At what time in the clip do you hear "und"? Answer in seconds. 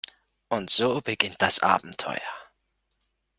0.49-0.71